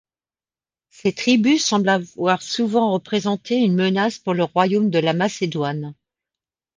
Ces 0.89 1.13
tribus 1.13 1.59
semblent 1.63 1.87
avoir 1.89 2.41
souvent 2.41 2.91
représenté 2.91 3.57
une 3.59 3.75
menace 3.75 4.17
pour 4.17 4.33
le 4.33 4.43
royaume 4.45 4.89
de 4.89 4.97
la 4.97 5.13
Macédoine. 5.13 5.93